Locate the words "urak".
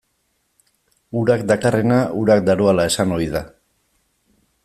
1.21-1.43, 2.23-2.43